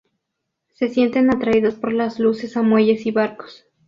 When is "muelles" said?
2.63-3.05